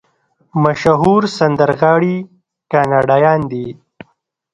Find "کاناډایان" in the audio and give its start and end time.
2.71-3.39